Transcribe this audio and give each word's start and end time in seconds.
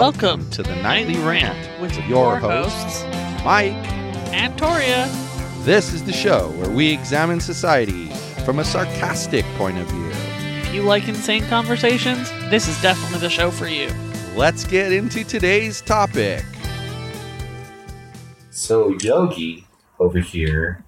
Welcome 0.00 0.50
to 0.50 0.62
the 0.62 0.76
Nightly 0.76 1.16
Rant 1.16 1.80
with 1.80 1.96
your 2.00 2.06
your 2.06 2.36
hosts, 2.36 3.02
Mike. 3.42 3.72
and 4.30 4.52
Torya. 4.60 5.06
This 5.64 5.94
is 5.94 6.04
the 6.04 6.12
show 6.12 6.50
where 6.58 6.68
we 6.68 6.92
examine 6.92 7.40
society 7.40 8.10
from 8.44 8.58
a 8.58 8.64
sarcastic 8.64 9.46
point 9.56 9.78
of 9.78 9.86
view. 9.86 10.10
If 10.60 10.74
you 10.74 10.82
like 10.82 11.08
insane 11.08 11.46
conversations, 11.46 12.30
this 12.50 12.68
is 12.68 12.80
definitely 12.82 13.20
the 13.20 13.30
show 13.30 13.50
for 13.50 13.68
you. 13.68 13.88
Let's 14.36 14.66
get 14.66 14.92
into 14.92 15.24
today's 15.24 15.80
topic. 15.80 16.44
So 18.50 18.98
Yogi 19.00 19.66
over 19.98 20.18
here 20.18 20.84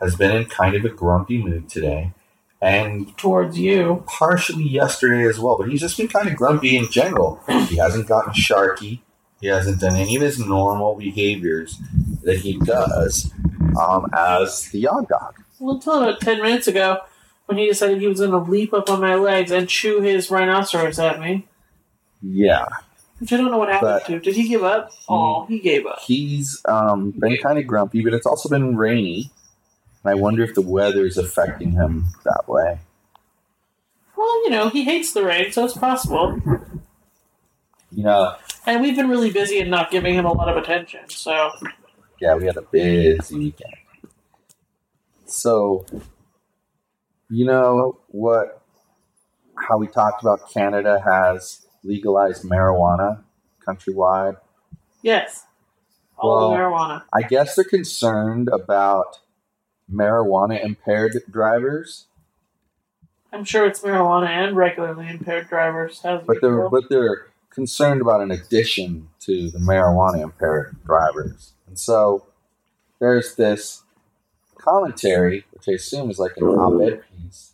has 0.00 0.16
been 0.16 0.34
in 0.36 0.46
kind 0.46 0.74
of 0.74 0.84
a 0.84 0.88
grumpy 0.88 1.38
mood 1.38 1.68
today, 1.68 2.12
and 2.62 3.16
Towards 3.18 3.58
you. 3.58 4.04
partially 4.06 4.64
yesterday 4.68 5.28
as 5.28 5.38
well. 5.38 5.56
But 5.58 5.68
he's 5.68 5.80
just 5.80 5.96
been 5.98 6.08
kind 6.08 6.28
of 6.28 6.36
grumpy 6.36 6.76
in 6.76 6.90
general. 6.90 7.40
He 7.68 7.76
hasn't 7.76 8.06
gotten 8.06 8.32
sharky. 8.32 9.00
He 9.40 9.48
hasn't 9.48 9.80
done 9.80 9.96
any 9.96 10.14
of 10.16 10.22
his 10.22 10.38
normal 10.38 10.94
behaviors 10.94 11.78
that 12.22 12.38
he 12.38 12.58
does 12.58 13.32
um, 13.80 14.06
as 14.16 14.68
the 14.70 14.78
yacht 14.80 15.08
dog. 15.08 15.34
Well, 15.58 15.74
until 15.74 16.02
about 16.02 16.20
10 16.20 16.40
minutes 16.40 16.68
ago, 16.68 16.98
when 17.46 17.58
he 17.58 17.66
decided 17.66 18.00
he 18.00 18.06
was 18.06 18.20
going 18.20 18.30
to 18.30 18.38
leap 18.38 18.72
up 18.72 18.88
on 18.88 19.00
my 19.00 19.16
legs 19.16 19.50
and 19.50 19.68
chew 19.68 20.00
his 20.00 20.30
rhinoceros 20.30 20.98
at 21.00 21.18
me, 21.20 21.48
Yeah, 22.22 22.66
which 23.18 23.32
I 23.32 23.36
don't 23.36 23.50
know 23.50 23.58
what 23.58 23.68
happened 23.68 24.00
But- 24.04 24.06
to. 24.06 24.20
Did 24.20 24.36
he 24.36 24.48
give 24.48 24.62
up? 24.62 24.92
Oh, 25.08 25.44
he 25.46 25.58
gave 25.58 25.84
up. 25.86 25.98
he's 26.00 26.60
um, 26.66 27.10
been 27.10 27.36
kind 27.38 27.58
of 27.58 27.66
grumpy, 27.66 28.02
but 28.04 28.14
it's 28.14 28.26
also 28.26 28.48
been 28.48 28.76
rainy. 28.76 29.30
And 30.04 30.10
I 30.10 30.14
wonder 30.14 30.42
if 30.42 30.54
the 30.54 30.60
weather 30.62 31.04
is 31.06 31.16
affecting 31.18 31.72
him 31.72 32.06
that 32.24 32.44
way. 32.48 32.80
Well, 34.16 34.44
you 34.44 34.50
know, 34.50 34.68
he 34.68 34.84
hates 34.84 35.12
the 35.12 35.24
rain, 35.24 35.52
so 35.52 35.64
it's 35.64 35.76
possible. 35.76 36.40
You 37.90 38.04
know, 38.04 38.34
And 38.66 38.80
we've 38.80 38.96
been 38.96 39.08
really 39.08 39.30
busy 39.30 39.60
and 39.60 39.70
not 39.70 39.90
giving 39.90 40.14
him 40.14 40.24
a 40.24 40.32
lot 40.32 40.48
of 40.48 40.56
attention, 40.56 41.00
so. 41.08 41.50
yeah, 42.20 42.34
we 42.34 42.46
had 42.46 42.56
a 42.56 42.62
busy 42.62 43.36
weekend. 43.36 43.74
So, 45.26 45.84
you 47.28 47.44
know 47.46 47.98
what? 48.08 48.62
How 49.56 49.76
we 49.78 49.86
talked 49.86 50.22
about 50.22 50.50
Canada 50.52 51.00
has 51.04 51.66
legalized 51.84 52.44
marijuana 52.44 53.22
countrywide. 53.66 54.36
Yes. 55.02 55.44
All 56.18 56.40
the 56.40 56.48
Well- 56.48 56.58
marijuana. 56.58 57.02
I 57.12 57.22
guess 57.22 57.54
they're 57.56 57.64
concerned 57.64 58.48
about 58.52 59.18
marijuana 59.92 60.62
impaired 60.62 61.20
drivers, 61.30 62.06
I'm 63.32 63.44
sure 63.44 63.66
it's 63.66 63.80
marijuana 63.80 64.28
and 64.28 64.56
regularly 64.56 65.08
impaired 65.08 65.48
drivers. 65.48 66.00
Has 66.02 66.22
but 66.26 66.38
they're 66.42 66.68
but 66.68 66.88
they're 66.90 67.26
concerned 67.50 68.00
about 68.00 68.20
an 68.20 68.30
addition 68.30 69.08
to 69.20 69.50
the 69.50 69.58
marijuana 69.58 70.22
impaired 70.22 70.76
drivers. 70.84 71.52
And 71.66 71.78
so 71.78 72.26
there's 73.00 73.34
this 73.36 73.82
commentary, 74.56 75.44
which 75.50 75.68
I 75.68 75.72
assume 75.72 76.10
is 76.10 76.18
like 76.18 76.36
an 76.36 76.44
op-ed 76.44 77.02
piece 77.10 77.52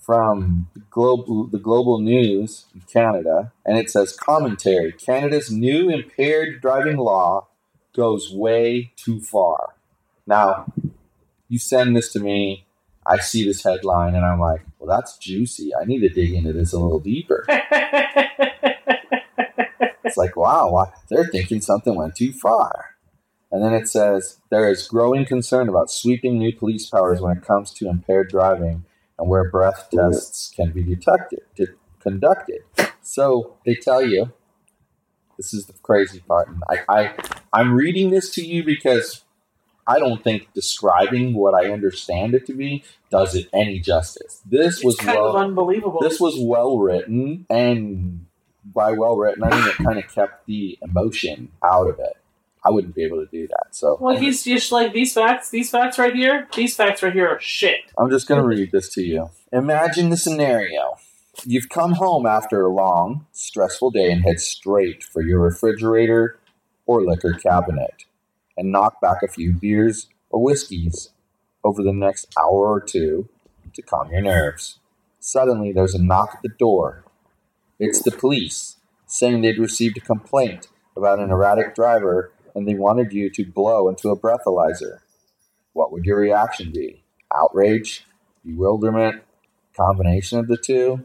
from 0.00 0.68
the 0.74 0.80
global 0.90 1.46
the 1.46 1.58
global 1.58 2.00
news 2.00 2.64
in 2.74 2.80
Canada, 2.82 3.52
and 3.66 3.76
it 3.76 3.90
says 3.90 4.16
commentary: 4.16 4.92
Canada's 4.92 5.50
new 5.50 5.90
impaired 5.90 6.62
driving 6.62 6.96
law 6.96 7.48
goes 7.94 8.32
way 8.32 8.92
too 8.96 9.20
far. 9.20 9.74
Now, 10.26 10.72
you 11.48 11.58
send 11.58 11.96
this 11.96 12.12
to 12.12 12.20
me. 12.20 12.66
I 13.06 13.18
see 13.18 13.44
this 13.44 13.62
headline 13.62 14.14
and 14.14 14.24
I'm 14.24 14.40
like, 14.40 14.62
well, 14.78 14.94
that's 14.96 15.16
juicy. 15.18 15.72
I 15.80 15.84
need 15.84 16.00
to 16.00 16.08
dig 16.08 16.32
into 16.32 16.52
this 16.52 16.72
a 16.72 16.78
little 16.78 17.00
deeper. 17.00 17.46
It's 20.16 20.16
like, 20.16 20.36
wow, 20.36 20.92
they're 21.10 21.26
thinking 21.26 21.60
something 21.60 21.94
went 21.94 22.14
too 22.14 22.32
far. 22.32 22.94
And 23.52 23.62
then 23.62 23.74
it 23.74 23.86
says 23.86 24.38
there 24.50 24.70
is 24.70 24.88
growing 24.88 25.26
concern 25.26 25.68
about 25.68 25.90
sweeping 25.90 26.38
new 26.38 26.54
police 26.54 26.88
powers 26.88 27.20
when 27.20 27.36
it 27.36 27.44
comes 27.44 27.70
to 27.74 27.88
impaired 27.88 28.30
driving 28.30 28.84
and 29.18 29.28
where 29.28 29.50
breath 29.50 29.88
tests 29.92 30.52
can 30.54 30.72
be 30.72 30.82
detected, 30.82 31.40
de- 31.54 31.74
conducted. 32.00 32.60
So 33.02 33.58
they 33.66 33.74
tell 33.74 34.02
you, 34.02 34.32
this 35.36 35.52
is 35.52 35.66
the 35.66 35.74
crazy 35.82 36.20
part. 36.20 36.48
And 36.48 36.62
I, 36.70 36.78
I, 36.88 37.14
I'm 37.52 37.74
reading 37.74 38.10
this 38.10 38.30
to 38.36 38.42
you 38.42 38.64
because 38.64 39.22
I 39.86 39.98
don't 39.98 40.22
think 40.22 40.52
describing 40.52 41.34
what 41.34 41.54
I 41.54 41.70
understand 41.70 42.34
it 42.34 42.46
to 42.46 42.54
be 42.54 42.82
does 43.10 43.34
it 43.34 43.48
any 43.52 43.78
justice. 43.78 44.42
This 44.44 44.82
was 44.82 44.96
kind 44.96 45.18
well, 45.18 45.36
of 45.36 45.36
unbelievable. 45.36 46.00
this 46.00 46.18
was 46.20 46.36
well 46.38 46.78
written, 46.78 47.46
and 47.48 48.26
by 48.64 48.92
well 48.92 49.16
written, 49.16 49.44
I 49.44 49.50
mean 49.50 49.68
it 49.68 49.74
kind 49.76 49.98
of 49.98 50.12
kept 50.12 50.46
the 50.46 50.78
emotion 50.82 51.50
out 51.64 51.88
of 51.88 51.98
it. 52.00 52.16
I 52.64 52.70
wouldn't 52.70 52.96
be 52.96 53.04
able 53.04 53.24
to 53.24 53.30
do 53.30 53.46
that. 53.46 53.76
So 53.76 53.96
well, 54.00 54.16
he's 54.16 54.42
just 54.42 54.72
like 54.72 54.92
these 54.92 55.14
facts. 55.14 55.50
These 55.50 55.70
facts 55.70 56.00
right 56.00 56.14
here. 56.14 56.48
These 56.56 56.74
facts 56.74 57.00
right 57.00 57.12
here 57.12 57.28
are 57.28 57.40
shit. 57.40 57.78
I'm 57.96 58.10
just 58.10 58.26
going 58.26 58.40
to 58.40 58.46
read 58.46 58.72
this 58.72 58.88
to 58.94 59.02
you. 59.02 59.30
Imagine 59.52 60.10
the 60.10 60.16
scenario. 60.16 60.96
You've 61.44 61.68
come 61.68 61.92
home 61.92 62.26
after 62.26 62.62
a 62.62 62.72
long, 62.72 63.26
stressful 63.30 63.92
day 63.92 64.10
and 64.10 64.24
head 64.24 64.40
straight 64.40 65.04
for 65.04 65.22
your 65.22 65.38
refrigerator 65.38 66.40
or 66.86 67.02
liquor 67.02 67.34
cabinet 67.34 68.05
and 68.56 68.72
knock 68.72 69.00
back 69.00 69.22
a 69.22 69.28
few 69.28 69.52
beers 69.52 70.08
or 70.30 70.42
whiskeys 70.42 71.10
over 71.64 71.82
the 71.82 71.92
next 71.92 72.32
hour 72.38 72.70
or 72.70 72.80
two 72.80 73.28
to 73.74 73.82
calm 73.82 74.10
your 74.10 74.22
nerves. 74.22 74.78
Suddenly, 75.20 75.72
there's 75.72 75.94
a 75.94 76.02
knock 76.02 76.30
at 76.34 76.42
the 76.42 76.48
door. 76.48 77.04
It's 77.78 78.02
the 78.02 78.12
police 78.12 78.76
saying 79.06 79.40
they'd 79.40 79.58
received 79.58 79.98
a 79.98 80.00
complaint 80.00 80.68
about 80.96 81.18
an 81.18 81.30
erratic 81.30 81.74
driver 81.74 82.32
and 82.54 82.66
they 82.66 82.74
wanted 82.74 83.12
you 83.12 83.28
to 83.30 83.44
blow 83.44 83.88
into 83.88 84.08
a 84.08 84.18
breathalyzer. 84.18 85.00
What 85.72 85.92
would 85.92 86.04
your 86.04 86.18
reaction 86.18 86.72
be? 86.72 87.02
Outrage? 87.34 88.06
Bewilderment? 88.44 89.22
Combination 89.76 90.38
of 90.38 90.48
the 90.48 90.56
two? 90.56 91.04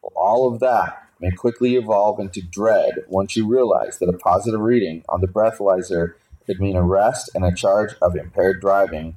Well, 0.00 0.12
all 0.14 0.52
of 0.52 0.60
that 0.60 1.08
may 1.18 1.30
quickly 1.30 1.76
evolve 1.76 2.20
into 2.20 2.40
dread 2.40 3.04
once 3.08 3.36
you 3.36 3.48
realize 3.48 3.98
that 3.98 4.08
a 4.08 4.12
positive 4.12 4.60
reading 4.60 5.04
on 5.08 5.20
the 5.20 5.26
breathalyzer 5.26 6.14
could 6.46 6.60
mean 6.60 6.76
arrest 6.76 7.30
and 7.34 7.44
a 7.44 7.54
charge 7.54 7.94
of 8.00 8.16
impaired 8.16 8.60
driving 8.60 9.16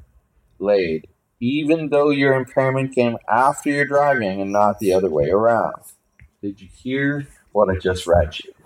laid, 0.60 1.08
even 1.40 1.90
though 1.90 2.10
your 2.10 2.34
impairment 2.34 2.96
came 2.96 3.18
after 3.30 3.70
your 3.70 3.86
driving 3.86 4.42
and 4.42 4.52
not 4.52 4.80
the 4.80 4.94
other 4.94 5.10
way 5.10 5.30
around. 5.30 5.82
Did 6.42 6.62
you 6.62 6.68
hear 6.72 7.28
what 7.52 7.70
I 7.70 7.78
just 7.78 8.08
read 8.08 8.38
you? 8.44 8.54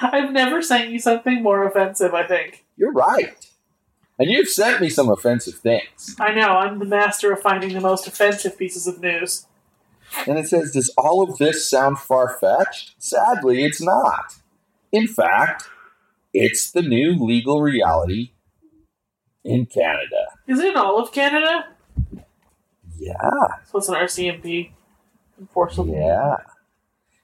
I've 0.00 0.32
never 0.32 0.60
sent 0.60 0.90
you 0.90 0.98
something 0.98 1.42
more 1.42 1.66
offensive. 1.66 2.12
I 2.12 2.26
think. 2.26 2.64
You're 2.76 2.92
right. 2.92 3.46
And 4.18 4.30
you've 4.30 4.48
sent 4.48 4.80
me 4.80 4.88
some 4.88 5.08
offensive 5.08 5.54
things. 5.54 6.16
I 6.20 6.32
know. 6.34 6.48
I'm 6.48 6.78
the 6.78 6.84
master 6.84 7.32
of 7.32 7.40
finding 7.40 7.72
the 7.72 7.80
most 7.80 8.06
offensive 8.06 8.58
pieces 8.58 8.86
of 8.86 9.00
news. 9.00 9.46
And 10.26 10.38
it 10.38 10.48
says, 10.48 10.72
Does 10.72 10.92
all 10.98 11.22
of 11.22 11.38
this 11.38 11.68
sound 11.68 11.98
far 11.98 12.36
fetched? 12.38 12.94
Sadly, 12.98 13.64
it's 13.64 13.80
not. 13.80 14.34
In 14.92 15.06
fact, 15.08 15.64
it's 16.34 16.70
the 16.70 16.82
new 16.82 17.14
legal 17.18 17.60
reality 17.62 18.32
in 19.44 19.66
Canada. 19.66 20.26
Is 20.46 20.60
it 20.60 20.70
in 20.72 20.76
all 20.76 20.98
of 21.00 21.12
Canada? 21.12 21.66
Yeah, 22.98 23.14
So 23.64 23.78
it's 23.78 23.88
an 23.88 23.94
RCMP 23.96 24.70
enforceable. 25.40 25.92
yeah. 25.94 26.36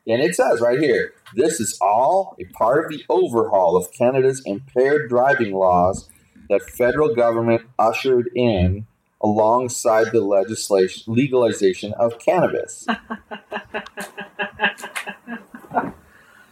And 0.07 0.23
it 0.23 0.35
says 0.35 0.61
right 0.61 0.79
here 0.81 1.13
this 1.37 1.61
is 1.61 1.79
all 1.83 2.35
a 2.41 2.45
part 2.57 2.85
of 2.85 2.91
the 2.91 3.05
overhaul 3.11 3.77
of 3.77 3.93
Canada's 3.93 4.43
impaired 4.47 5.09
driving 5.11 5.53
laws 5.53 6.09
that 6.49 6.63
federal 6.63 7.15
government 7.15 7.63
ushered 7.79 8.31
in 8.35 8.87
alongside 9.23 10.11
the 10.13 10.23
legislation 10.23 11.13
legalization 11.15 11.93
of 11.95 12.19
cannabis. 12.19 12.87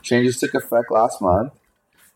Changes 0.06 0.38
took 0.38 0.54
effect 0.54 0.92
last 0.92 1.20
month. 1.20 1.52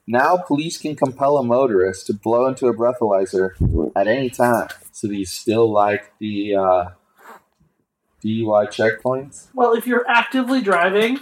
Now 0.06 0.36
police 0.36 0.78
can 0.78 0.94
compel 0.94 1.38
a 1.38 1.42
motorist 1.42 2.06
to 2.06 2.14
blow 2.14 2.46
into 2.46 2.68
a 2.68 2.74
breathalyzer 2.74 3.50
at 3.96 4.06
any 4.06 4.30
time. 4.30 4.68
So 4.92 5.08
do 5.08 5.14
you 5.14 5.26
still 5.26 5.70
like 5.70 6.12
the 6.20 6.54
uh, 6.54 6.84
DUI 8.24 8.68
checkpoints? 8.68 9.48
Well, 9.54 9.72
if 9.72 9.88
you're 9.88 10.08
actively 10.08 10.62
driving, 10.62 11.18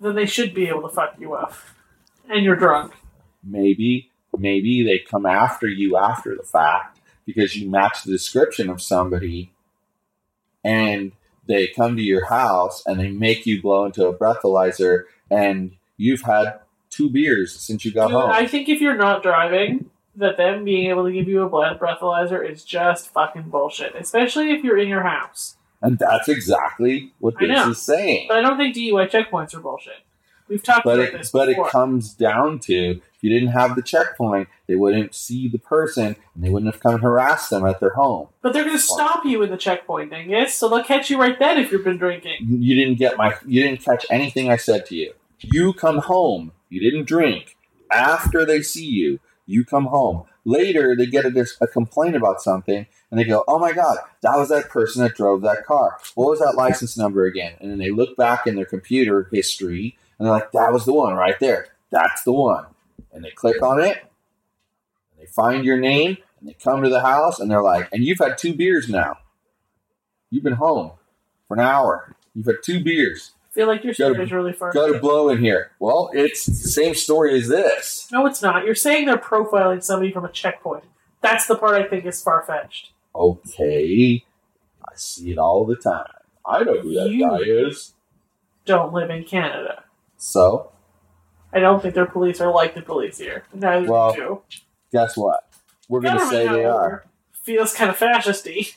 then 0.00 0.16
they 0.16 0.26
should 0.26 0.54
be 0.54 0.66
able 0.66 0.82
to 0.82 0.88
fuck 0.88 1.14
you 1.20 1.34
up. 1.34 1.54
And 2.28 2.44
you're 2.44 2.56
drunk. 2.56 2.92
Maybe, 3.44 4.10
maybe 4.36 4.82
they 4.82 4.98
come 4.98 5.24
after 5.24 5.68
you 5.68 5.96
after 5.96 6.34
the 6.34 6.42
fact 6.42 6.98
because 7.24 7.54
you 7.54 7.70
match 7.70 8.02
the 8.02 8.10
description 8.10 8.68
of 8.70 8.82
somebody 8.82 9.52
and 10.64 11.12
they 11.46 11.68
come 11.68 11.96
to 11.96 12.02
your 12.02 12.26
house 12.26 12.82
and 12.86 12.98
they 12.98 13.10
make 13.10 13.46
you 13.46 13.62
blow 13.62 13.84
into 13.84 14.06
a 14.06 14.16
breathalyzer 14.16 15.04
and 15.30 15.72
you've 15.96 16.22
had 16.22 16.60
two 16.90 17.08
beers 17.10 17.58
since 17.58 17.84
you 17.84 17.92
got 17.92 18.08
Dude, 18.08 18.16
home. 18.16 18.30
I 18.30 18.46
think 18.46 18.68
if 18.68 18.80
you're 18.80 18.96
not 18.96 19.22
driving, 19.22 19.90
that 20.16 20.36
them 20.36 20.64
being 20.64 20.90
able 20.90 21.04
to 21.04 21.12
give 21.12 21.28
you 21.28 21.42
a 21.42 21.48
blood 21.48 21.78
breathalyzer 21.78 22.48
is 22.48 22.64
just 22.64 23.12
fucking 23.12 23.44
bullshit. 23.50 23.94
Especially 23.94 24.50
if 24.52 24.64
you're 24.64 24.78
in 24.78 24.88
your 24.88 25.02
house. 25.02 25.56
And 25.82 25.98
that's 25.98 26.28
exactly 26.28 27.12
what 27.20 27.34
I 27.38 27.46
this 27.46 27.56
know. 27.56 27.70
is 27.70 27.80
saying. 27.82 28.26
But 28.28 28.38
I 28.38 28.40
don't 28.42 28.58
think 28.58 28.76
DUI 28.76 29.08
checkpoints 29.10 29.54
are 29.54 29.60
bullshit. 29.60 29.94
We've 30.48 30.62
talked 30.62 30.84
But 30.84 30.98
about 30.98 31.14
it, 31.14 31.18
this 31.18 31.30
but 31.30 31.48
it 31.48 31.56
comes 31.68 32.12
down 32.12 32.58
to 32.60 32.74
if 32.74 33.22
you 33.22 33.30
didn't 33.30 33.52
have 33.52 33.76
the 33.76 33.82
checkpoint, 33.82 34.48
they 34.66 34.74
wouldn't 34.74 35.14
see 35.14 35.46
the 35.46 35.58
person 35.58 36.16
and 36.34 36.44
they 36.44 36.50
wouldn't 36.50 36.72
have 36.72 36.82
come 36.82 36.94
and 36.94 37.02
harassed 37.04 37.50
them 37.50 37.64
at 37.64 37.78
their 37.78 37.90
home. 37.94 38.28
but 38.42 38.52
they're 38.52 38.64
going 38.64 38.76
to 38.76 38.82
stop 38.82 39.24
you 39.24 39.42
in 39.44 39.50
the 39.50 39.56
checkpoint, 39.56 40.10
dingus. 40.10 40.54
So 40.54 40.68
they'll 40.68 40.82
catch 40.82 41.08
you 41.08 41.20
right 41.20 41.38
then 41.38 41.56
if 41.58 41.70
you've 41.70 41.84
been 41.84 41.98
drinking. 41.98 42.38
You 42.48 42.74
didn't 42.74 42.98
get 42.98 43.16
my 43.16 43.36
you 43.46 43.62
didn't 43.62 43.82
catch 43.84 44.04
anything 44.10 44.50
I 44.50 44.56
said 44.56 44.86
to 44.86 44.96
you. 44.96 45.12
You 45.42 45.72
come 45.72 45.98
home. 45.98 46.52
You 46.68 46.80
didn't 46.80 47.08
drink. 47.08 47.56
After 47.90 48.44
they 48.44 48.62
see 48.62 48.84
you, 48.84 49.20
you 49.46 49.64
come 49.64 49.86
home. 49.86 50.24
Later, 50.44 50.94
they 50.96 51.06
get 51.06 51.24
a, 51.24 51.46
a 51.60 51.66
complaint 51.66 52.16
about 52.16 52.40
something, 52.40 52.86
and 53.10 53.20
they 53.20 53.24
go, 53.24 53.44
"Oh 53.48 53.58
my 53.58 53.72
god, 53.72 53.98
that 54.22 54.36
was 54.36 54.48
that 54.50 54.68
person 54.68 55.02
that 55.02 55.14
drove 55.16 55.42
that 55.42 55.64
car. 55.66 55.98
What 56.14 56.30
was 56.30 56.38
that 56.40 56.56
license 56.56 56.96
number 56.96 57.24
again?" 57.24 57.54
And 57.60 57.70
then 57.70 57.78
they 57.78 57.90
look 57.90 58.16
back 58.16 58.46
in 58.46 58.54
their 58.54 58.64
computer 58.64 59.28
history, 59.32 59.98
and 60.18 60.26
they're 60.26 60.32
like, 60.32 60.52
"That 60.52 60.72
was 60.72 60.84
the 60.84 60.94
one 60.94 61.14
right 61.14 61.38
there. 61.40 61.68
That's 61.90 62.22
the 62.22 62.32
one." 62.32 62.66
And 63.12 63.24
they 63.24 63.30
click 63.30 63.62
on 63.62 63.80
it, 63.80 63.98
and 65.12 65.20
they 65.20 65.26
find 65.26 65.64
your 65.64 65.78
name, 65.78 66.18
and 66.38 66.48
they 66.48 66.54
come 66.54 66.82
to 66.82 66.88
the 66.88 67.02
house, 67.02 67.40
and 67.40 67.50
they're 67.50 67.62
like, 67.62 67.88
"And 67.92 68.04
you've 68.04 68.18
had 68.18 68.38
two 68.38 68.54
beers 68.54 68.88
now. 68.88 69.18
You've 70.30 70.44
been 70.44 70.54
home 70.54 70.92
for 71.48 71.54
an 71.54 71.60
hour. 71.60 72.14
You've 72.34 72.46
had 72.46 72.62
two 72.62 72.82
beers." 72.82 73.32
Feel 73.60 73.66
like 73.68 73.84
your 73.84 73.92
story 73.92 74.22
is 74.24 74.32
really 74.32 74.54
far. 74.54 74.72
got 74.72 74.86
to 74.86 74.98
blow 74.98 75.28
in 75.28 75.38
here. 75.44 75.72
Well, 75.78 76.08
it's 76.14 76.46
the 76.46 76.54
same 76.54 76.94
story 76.94 77.38
as 77.38 77.46
this. 77.48 78.08
No, 78.10 78.24
it's 78.24 78.40
not. 78.40 78.64
You're 78.64 78.74
saying 78.74 79.04
they're 79.04 79.18
profiling 79.18 79.82
somebody 79.84 80.10
from 80.12 80.24
a 80.24 80.30
checkpoint. 80.32 80.84
That's 81.20 81.44
the 81.46 81.56
part 81.56 81.74
I 81.74 81.86
think 81.86 82.06
is 82.06 82.22
far 82.22 82.42
fetched. 82.46 82.92
Okay, 83.14 84.24
I 84.82 84.92
see 84.94 85.30
it 85.32 85.36
all 85.36 85.66
the 85.66 85.76
time. 85.76 86.06
I 86.46 86.64
know 86.64 86.80
who 86.80 86.94
that 86.94 87.10
You- 87.10 87.28
guy 87.28 87.36
is. 87.68 87.92
Don't 88.64 88.94
live 88.94 89.10
in 89.10 89.24
Canada. 89.24 89.84
So, 90.16 90.72
I 91.52 91.60
don't 91.60 91.82
think 91.82 91.94
their 91.94 92.06
police 92.06 92.40
are 92.40 92.50
like 92.50 92.74
the 92.74 92.80
police 92.80 93.18
here. 93.18 93.44
Neither 93.52 93.90
Well, 93.90 94.14
do. 94.14 94.42
guess 94.90 95.18
what? 95.18 95.46
We're 95.86 96.00
going 96.00 96.18
to 96.18 96.26
say 96.28 96.48
they 96.48 96.64
are. 96.64 97.04
Feels 97.42 97.74
kind 97.74 97.90
of 97.90 97.96
fascisty 97.98 98.68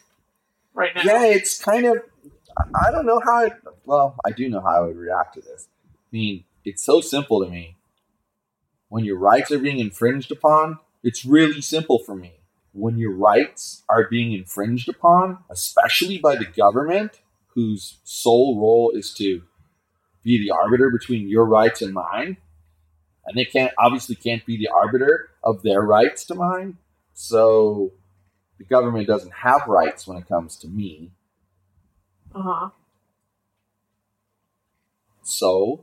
right 0.73 0.93
now. 0.93 1.03
Yeah, 1.05 1.25
it's 1.27 1.57
kind 1.63 1.85
of. 1.85 1.97
I- 2.57 2.91
don't 2.91 3.05
know 3.05 3.19
how. 3.23 3.45
I, 3.45 3.51
well, 3.85 4.15
I 4.25 4.31
do 4.31 4.49
know 4.49 4.61
how 4.61 4.83
I 4.83 4.87
would 4.87 4.97
react 4.97 5.35
to 5.35 5.41
this. 5.41 5.67
I 5.87 5.97
mean, 6.11 6.43
it's 6.63 6.83
so 6.83 7.01
simple 7.01 7.43
to 7.43 7.49
me. 7.49 7.77
When 8.89 9.03
your 9.05 9.17
rights 9.17 9.51
are 9.51 9.57
being 9.59 9.79
infringed 9.79 10.31
upon, 10.31 10.79
it's 11.03 11.25
really 11.25 11.61
simple 11.61 11.99
for 11.99 12.15
me. 12.15 12.33
When 12.73 12.97
your 12.97 13.13
rights 13.13 13.83
are 13.89 14.07
being 14.07 14.33
infringed 14.33 14.89
upon, 14.89 15.39
especially 15.49 16.17
by 16.17 16.35
the 16.35 16.45
government, 16.45 17.21
whose 17.55 17.97
sole 18.03 18.59
role 18.59 18.91
is 18.95 19.13
to 19.15 19.43
be 20.23 20.37
the 20.37 20.51
arbiter 20.51 20.89
between 20.89 21.27
your 21.27 21.45
rights 21.45 21.81
and 21.81 21.93
mine, 21.93 22.37
and 23.25 23.37
they 23.37 23.45
can't 23.45 23.73
obviously 23.77 24.15
can't 24.15 24.45
be 24.45 24.57
the 24.57 24.69
arbiter 24.69 25.29
of 25.43 25.61
their 25.63 25.81
rights 25.81 26.25
to 26.25 26.35
mine. 26.35 26.77
So 27.13 27.91
the 28.57 28.63
government 28.65 29.07
doesn't 29.07 29.33
have 29.33 29.67
rights 29.67 30.07
when 30.07 30.17
it 30.17 30.27
comes 30.27 30.57
to 30.57 30.67
me. 30.67 31.11
Uh 32.35 32.41
huh. 32.41 32.69
So, 35.23 35.81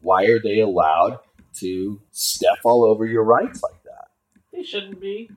why 0.00 0.24
are 0.24 0.40
they 0.40 0.60
allowed 0.60 1.20
to 1.60 2.00
step 2.10 2.58
all 2.64 2.84
over 2.84 3.06
your 3.06 3.22
rights 3.24 3.62
like 3.62 3.82
that? 3.84 4.08
They 4.52 4.62
shouldn't 4.62 5.00
be. 5.00 5.30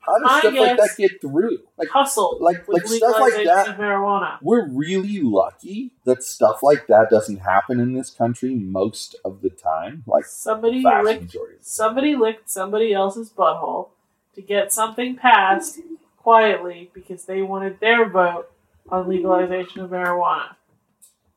How 0.00 0.18
does 0.18 0.28
I 0.30 0.40
stuff 0.40 0.54
like 0.54 0.76
that 0.76 0.90
get 0.98 1.20
through? 1.20 1.58
Like, 1.78 1.88
Hustle 1.88 2.36
like- 2.40 2.68
like 2.68 2.86
stuff 2.86 3.18
like 3.18 3.44
that. 3.44 3.78
marijuana. 3.78 4.38
we're 4.42 4.68
really 4.68 5.20
lucky 5.22 5.92
that 6.04 6.22
stuff 6.22 6.62
like 6.62 6.86
that 6.88 7.08
doesn't 7.08 7.38
happen 7.38 7.80
in 7.80 7.94
this 7.94 8.10
country 8.10 8.54
most 8.54 9.16
of 9.24 9.40
the 9.40 9.48
time. 9.48 10.02
Like, 10.06 10.26
Somebody 10.26 10.82
licked 10.82 11.34
somebody 11.62 12.16
licked 12.16 12.50
somebody 12.50 12.92
else's 12.92 13.30
butthole 13.30 13.88
to 14.34 14.42
get 14.42 14.72
something 14.74 15.16
passed 15.16 15.80
quietly 16.18 16.90
because 16.92 17.24
they 17.24 17.40
wanted 17.40 17.80
their 17.80 18.06
vote 18.08 18.50
on 18.88 19.08
legalization 19.08 19.80
of 19.82 19.90
marijuana. 19.90 20.56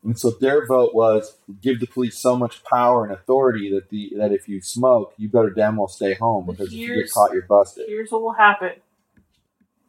And 0.03 0.17
so 0.17 0.31
their 0.31 0.65
vote 0.65 0.93
was 0.93 1.37
give 1.61 1.79
the 1.79 1.87
police 1.87 2.17
so 2.17 2.37
much 2.37 2.63
power 2.63 3.03
and 3.03 3.13
authority 3.13 3.69
that 3.73 3.89
the 3.89 4.13
that 4.17 4.31
if 4.31 4.47
you 4.47 4.61
smoke, 4.61 5.13
you 5.17 5.27
better 5.27 5.49
damn 5.49 5.75
well 5.75 5.87
stay 5.87 6.13
home 6.13 6.45
because 6.45 6.67
if 6.67 6.73
you 6.73 7.01
get 7.01 7.11
caught, 7.11 7.33
you're 7.33 7.41
busted. 7.41 7.85
Here's 7.87 8.11
what 8.11 8.21
will 8.21 8.33
happen. 8.33 8.71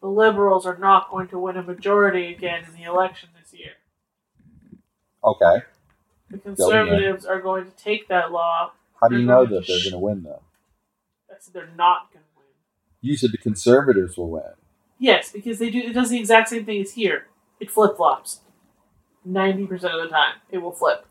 The 0.00 0.08
liberals 0.08 0.66
are 0.66 0.76
not 0.76 1.10
going 1.10 1.28
to 1.28 1.38
win 1.38 1.56
a 1.56 1.62
majority 1.62 2.32
again 2.32 2.64
in 2.64 2.75
the 2.75 2.84
election 2.84 3.28
this 3.40 3.52
year. 3.58 3.72
Okay. 5.22 5.62
The 6.31 6.38
conservatives 6.38 7.25
are 7.25 7.40
going 7.40 7.66
to 7.66 7.76
take 7.76 8.08
that 8.08 8.32
law. 8.32 8.72
How 9.00 9.08
do 9.08 9.19
you 9.19 9.26
know 9.26 9.46
that 9.46 9.66
they're 9.66 9.78
going 9.78 9.93
to 9.93 9.99
win 9.99 10.25
though? 10.25 10.43
I 11.31 11.34
said 11.38 11.55
they're 11.55 11.70
not 11.76 12.12
going 12.12 12.25
to 12.25 12.38
win. 12.38 12.46
You 13.00 13.16
said 13.16 13.31
the 13.31 13.38
conservatives 13.38 14.16
will 14.16 14.31
win. 14.31 14.43
Yes, 14.99 15.31
because 15.31 15.60
they 15.60 15.70
do. 15.70 15.78
It 15.78 15.93
does 15.93 16.10
the 16.10 16.19
exact 16.19 16.49
same 16.49 16.64
thing 16.64 16.81
as 16.81 16.93
here. 16.94 17.28
It 17.60 17.70
flip 17.70 17.96
flops. 17.96 18.40
Ninety 19.25 19.66
percent 19.66 19.94
of 19.94 20.02
the 20.02 20.08
time, 20.08 20.37
it 20.50 20.58
will 20.58 20.72
flip. 20.72 21.06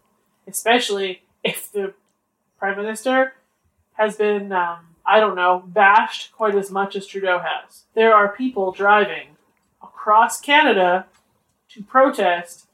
Especially 0.47 1.21
if 1.43 1.71
the 1.71 1.93
prime 2.57 2.77
minister 2.77 3.33
has 3.93 4.15
been, 4.15 4.51
um, 4.51 4.79
I 5.05 5.19
don't 5.19 5.35
know, 5.35 5.63
bashed 5.65 6.31
quite 6.31 6.55
as 6.55 6.71
much 6.71 6.95
as 6.95 7.05
Trudeau 7.05 7.39
has. 7.39 7.83
There 7.93 8.13
are 8.13 8.29
people 8.29 8.71
driving 8.71 9.37
across 9.81 10.39
Canada 10.39 11.07
to 11.69 11.83
protest 11.83 12.67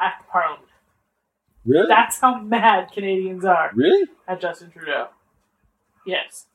at 0.00 0.26
Parliament. 0.30 0.68
Really? 1.64 1.88
That's 1.88 2.20
how 2.20 2.38
mad 2.38 2.92
Canadians 2.92 3.44
are 3.44 3.72
really? 3.74 4.06
at 4.28 4.40
Justin 4.40 4.70
Trudeau. 4.70 5.08
Yes. 6.06 6.46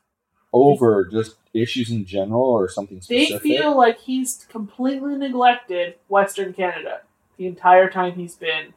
Over 0.53 1.05
just 1.05 1.35
issues 1.53 1.91
in 1.91 2.05
general 2.05 2.43
or 2.43 2.67
something 2.67 3.01
specific? 3.01 3.41
They 3.41 3.57
feel 3.57 3.77
like 3.77 3.99
he's 3.99 4.45
completely 4.49 5.15
neglected 5.15 5.95
Western 6.09 6.53
Canada 6.53 7.01
the 7.37 7.47
entire 7.47 7.89
time 7.89 8.13
he's 8.13 8.35
been 8.35 8.73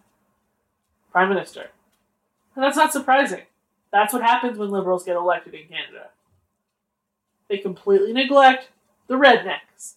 Prime 1.11 1.29
Minister. 1.29 1.71
And 2.54 2.64
that's 2.64 2.76
not 2.76 2.93
surprising. 2.93 3.43
That's 3.93 4.12
what 4.12 4.23
happens 4.23 4.59
when 4.59 4.71
liberals 4.71 5.04
get 5.04 5.16
elected 5.16 5.54
in 5.54 5.69
Canada. 5.69 6.09
They 7.49 7.59
completely 7.59 8.12
neglect 8.12 8.69
the 9.07 9.14
rednecks. 9.14 9.95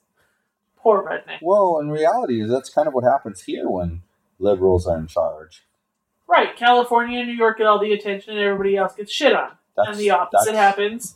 Poor 0.77 1.03
redneck. 1.03 1.39
well, 1.41 1.79
in 1.79 1.89
reality, 1.89 2.43
that's 2.43 2.69
kind 2.69 2.88
of 2.88 2.93
what 2.93 3.03
happens 3.03 3.43
here 3.43 3.69
when 3.69 4.03
liberals 4.39 4.88
are 4.88 4.98
in 4.98 5.07
charge. 5.07 5.63
Right, 6.27 6.55
California 6.55 7.19
and 7.19 7.27
New 7.27 7.36
York 7.36 7.57
get 7.57 7.67
all 7.67 7.79
the 7.79 7.93
attention 7.93 8.34
and 8.34 8.41
everybody 8.41 8.77
else 8.77 8.93
gets 8.93 9.12
shit 9.12 9.34
on. 9.34 9.51
That's, 9.75 9.89
and 9.89 9.98
the 9.98 10.12
opposite 10.12 10.55
happens 10.55 11.15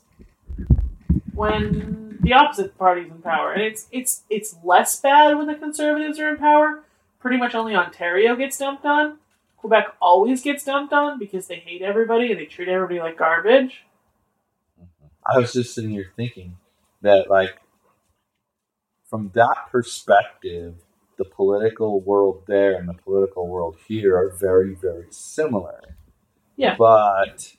when 1.41 2.19
the 2.21 2.33
opposite 2.33 2.77
party's 2.77 3.09
in 3.09 3.19
power. 3.21 3.51
And 3.51 3.63
it's 3.63 3.87
it's 3.91 4.23
it's 4.29 4.55
less 4.63 5.01
bad 5.01 5.35
when 5.35 5.47
the 5.47 5.55
conservatives 5.55 6.19
are 6.19 6.29
in 6.29 6.37
power. 6.37 6.83
Pretty 7.19 7.37
much 7.37 7.55
only 7.55 7.75
Ontario 7.75 8.35
gets 8.35 8.57
dumped 8.59 8.85
on. 8.85 9.17
Quebec 9.57 9.87
always 9.99 10.41
gets 10.41 10.63
dumped 10.63 10.93
on 10.93 11.17
because 11.19 11.47
they 11.47 11.55
hate 11.55 11.81
everybody 11.81 12.31
and 12.31 12.39
they 12.39 12.45
treat 12.45 12.67
everybody 12.67 12.99
like 12.99 13.17
garbage. 13.17 13.83
I 15.25 15.37
was 15.37 15.53
just 15.53 15.75
sitting 15.75 15.91
here 15.91 16.11
thinking 16.15 16.57
that, 17.01 17.29
like, 17.29 17.59
from 19.07 19.31
that 19.35 19.67
perspective, 19.71 20.75
the 21.17 21.25
political 21.25 22.01
world 22.01 22.43
there 22.47 22.73
and 22.75 22.89
the 22.89 22.93
political 22.93 23.47
world 23.47 23.77
here 23.87 24.15
are 24.17 24.35
very, 24.35 24.73
very 24.73 25.07
similar. 25.11 25.95
Yeah. 26.55 26.75
But 26.75 27.55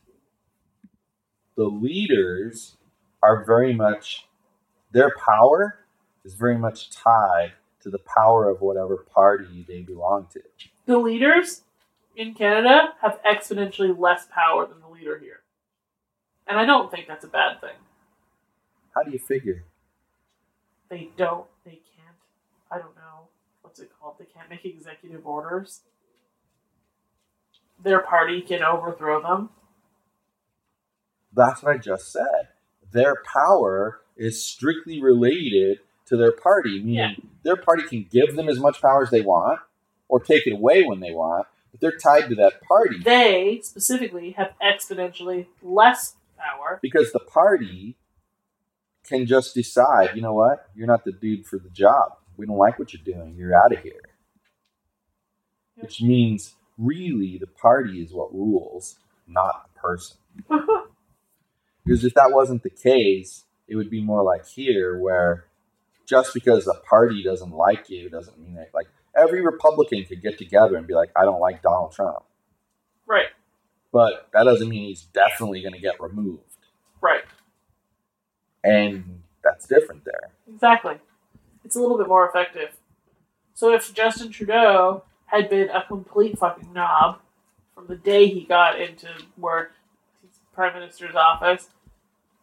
the 1.57 1.67
leaders 1.67 2.77
are 3.23 3.45
very 3.45 3.75
much, 3.75 4.27
their 4.93 5.13
power 5.17 5.79
is 6.25 6.35
very 6.35 6.59
much 6.59 6.91
tied 6.91 7.53
to 7.83 7.91
the 7.91 7.99
power 7.99 8.49
of 8.49 8.61
whatever 8.61 8.97
party 8.97 9.65
they 9.67 9.81
belong 9.81 10.27
to. 10.33 10.41
The 10.87 10.99
leaders 10.99 11.63
in 12.17 12.35
Canada 12.35 12.95
have 13.01 13.21
exponentially 13.25 13.97
less 13.97 14.27
power 14.31 14.67
than 14.67 14.81
the 14.81 14.89
leader 14.89 15.19
here. 15.19 15.41
And 16.47 16.59
I 16.59 16.65
don't 16.65 16.91
think 16.91 17.07
that's 17.07 17.25
a 17.25 17.29
bad 17.29 17.61
thing. 17.61 17.77
How 18.95 19.03
do 19.03 19.11
you 19.11 19.19
figure? 19.19 19.65
They 20.89 21.11
don't, 21.17 21.47
they 21.65 21.81
can't, 21.97 22.17
I 22.71 22.79
don't 22.79 22.95
know, 22.97 23.29
what's 23.63 23.81
it 23.81 23.91
called? 23.99 24.17
They 24.19 24.27
can't 24.27 24.51
make 24.51 24.65
executive 24.65 25.27
orders. 25.27 25.81
Their 27.83 28.01
party 28.01 28.43
can 28.43 28.63
overthrow 28.63 29.23
them. 29.23 29.51
That's 31.33 31.63
what 31.63 31.75
I 31.75 31.79
just 31.79 32.13
said. 32.13 32.49
Their 32.93 33.15
power 33.33 34.01
is 34.17 34.43
strictly 34.45 35.03
related 35.03 35.79
to 36.07 36.17
their 36.17 36.33
party, 36.33 36.79
meaning 36.79 36.95
Yeah. 36.95 37.15
their 37.43 37.57
party 37.57 37.85
can 37.85 38.07
give 38.11 38.37
them 38.37 38.49
as 38.49 38.59
much 38.61 38.81
power 38.83 39.03
as 39.03 39.11
they 39.11 39.23
want 39.23 39.61
or 40.09 40.21
take 40.21 40.47
it 40.47 40.53
away 40.53 40.83
when 40.85 41.01
they 41.01 41.13
want, 41.13 41.47
but 41.71 41.81
they're 41.81 41.97
tied 41.97 42.29
to 42.29 42.35
that 42.37 42.61
party 42.63 42.99
They, 43.03 43.61
specifically, 43.63 44.33
have 44.33 44.53
exponentially 44.63 45.47
less 45.63 46.17
power. 46.39 46.79
because 46.83 47.13
the 47.13 47.19
party 47.21 47.97
can 49.05 49.27
just 49.27 49.55
decide, 49.55 50.15
you 50.15 50.21
know 50.23 50.35
what, 50.35 50.69
you're 50.75 50.87
not 50.87 51.05
the 51.05 51.13
dude 51.13 51.47
for 51.47 51.59
the 51.59 51.71
job. 51.71 52.19
we 52.37 52.47
don't 52.47 52.57
like 52.57 52.79
what 52.79 52.93
you're 52.95 53.03
doing. 53.05 53.35
You're 53.37 53.55
out 53.55 53.73
of 53.73 53.81
here. 53.81 54.01
Which 55.77 56.01
means 56.03 56.55
really 56.79 57.39
the 57.39 57.47
party 57.47 58.03
is 58.03 58.13
what 58.13 58.33
rules, 58.35 58.97
not 59.27 59.69
the 59.75 59.81
person. 59.81 60.17
Because 61.85 62.05
if 62.05 62.15
that 62.15 62.31
wasn't 62.33 62.63
the 62.63 62.71
case, 62.71 63.45
it 63.69 63.77
would 63.77 63.91
be 63.91 64.03
more 64.03 64.23
like 64.23 64.47
here, 64.47 64.99
where 64.99 65.47
just 66.07 66.35
because 66.35 66.65
the 66.65 66.75
party 66.89 67.23
doesn't 67.23 67.53
like 67.53 67.89
you 67.91 68.09
doesn't 68.11 68.39
mean 68.39 68.55
that, 68.55 68.71
like, 68.75 68.87
every 69.17 69.41
Republican 69.41 70.05
could 70.05 70.23
get 70.23 70.39
together 70.39 70.77
and 70.77 70.87
be 70.87 70.95
like, 70.95 71.11
I 71.17 71.25
don't 71.25 71.41
like 71.41 71.63
Donald 71.63 71.93
Trump. 71.93 72.23
right, 73.07 73.29
But 73.93 74.29
that 74.33 74.45
doesn't 74.45 74.69
mean 74.69 74.85
he's 74.89 75.03
definitely 75.03 75.61
going 75.63 75.75
to 75.75 75.81
get 75.81 76.01
removed. 76.01 76.41
right, 77.01 77.23
And 78.65 79.23
that's 79.43 79.67
different 79.67 80.05
there. 80.05 80.31
exactly. 80.53 80.97
It's 81.65 81.77
a 81.77 81.81
little 81.81 81.99
bit 81.99 82.09
more 82.09 82.29
effective. 82.29 82.77
So 83.55 83.73
if 83.75 83.93
Justin 83.95 84.31
Trudeau 84.31 85.05
had 85.27 85.49
been 85.51 85.69
a 85.71 85.85
complete 85.87 86.39
fucking 86.39 86.73
knob 86.73 87.19
from 87.75 87.87
the 87.87 87.97
day 87.97 88.29
he 88.29 88.45
got 88.45 88.81
into 88.81 89.09
where 89.37 89.71
prime 90.55 90.75
minister's 90.75 91.15
office, 91.15 91.69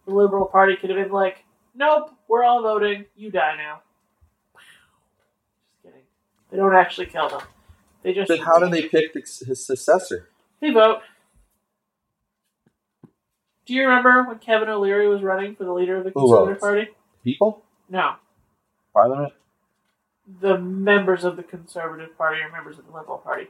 the 0.05 0.13
Liberal 0.13 0.45
Party 0.45 0.75
could 0.75 0.89
have 0.89 0.97
been 0.97 1.11
like, 1.11 1.45
"Nope, 1.75 2.11
we're 2.27 2.43
all 2.43 2.61
voting. 2.61 3.05
You 3.15 3.31
die 3.31 3.55
now." 3.57 3.81
Just 4.53 5.83
kidding. 5.83 6.01
They 6.51 6.57
don't 6.57 6.75
actually 6.75 7.07
kill 7.07 7.29
them. 7.29 7.41
They 8.03 8.13
just. 8.13 8.29
Then 8.29 8.39
how 8.39 8.59
do 8.59 8.69
they 8.69 8.87
pick 8.87 9.13
the, 9.13 9.19
his 9.19 9.65
successor? 9.65 10.29
They 10.61 10.71
vote. 10.71 11.01
Do 13.65 13.75
you 13.75 13.87
remember 13.87 14.23
when 14.23 14.39
Kevin 14.39 14.67
O'Leary 14.67 15.07
was 15.07 15.21
running 15.21 15.55
for 15.55 15.63
the 15.63 15.71
leader 15.71 15.97
of 15.97 16.03
the 16.03 16.09
Who 16.09 16.21
Conservative 16.21 16.59
votes? 16.59 16.61
Party? 16.61 16.87
People? 17.23 17.63
No. 17.87 18.15
Parliament? 18.93 19.33
The 20.41 20.57
members 20.57 21.23
of 21.23 21.37
the 21.37 21.43
Conservative 21.43 22.17
Party 22.17 22.41
are 22.41 22.51
members 22.51 22.79
of 22.79 22.87
the 22.87 22.91
Liberal 22.91 23.19
Party. 23.19 23.47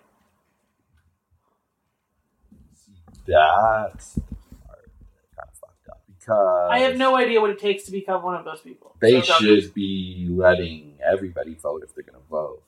That's 3.25 4.15
the 4.15 4.21
part 4.65 4.89
that 4.91 5.35
kind 5.35 5.47
of 5.47 5.57
fucked 5.57 5.89
up 5.89 6.01
because 6.29 6.69
I 6.71 6.79
have 6.79 6.97
no 6.97 7.15
idea 7.15 7.41
what 7.41 7.49
it 7.49 7.59
takes 7.59 7.83
to 7.85 7.91
become 7.91 8.21
one 8.23 8.35
of 8.35 8.45
those 8.45 8.61
people. 8.61 8.95
They 8.99 9.21
So 9.21 9.33
should 9.39 9.73
be 9.73 10.27
letting 10.29 10.97
everybody 11.03 11.55
vote 11.55 11.83
if 11.83 11.95
they're 11.95 12.03
going 12.03 12.21
to 12.21 12.29
vote. 12.29 12.61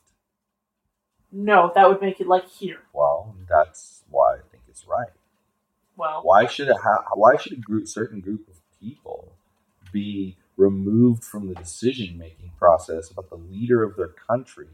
No, 1.31 1.71
that 1.75 1.87
would 1.87 2.01
make 2.01 2.19
it 2.19 2.27
like 2.27 2.47
here. 2.49 2.79
Well, 2.91 3.35
that's 3.47 4.01
why 4.09 4.35
I 4.35 4.39
think 4.51 4.63
it's 4.67 4.85
right. 4.87 5.11
Well, 5.95 6.21
Why 6.23 6.47
should 6.47 6.67
it 6.69 6.77
ha- 6.81 7.05
Why 7.13 7.37
should 7.37 7.53
a 7.53 7.57
group, 7.57 7.87
certain 7.87 8.19
group 8.19 8.47
of 8.49 8.55
people, 8.79 9.33
be 9.93 10.37
removed 10.57 11.23
from 11.23 11.47
the 11.47 11.55
decision 11.55 12.17
making 12.17 12.51
process 12.57 13.11
about 13.11 13.29
the 13.29 13.35
leader 13.35 13.83
of 13.83 13.95
their 13.95 14.07
country, 14.07 14.69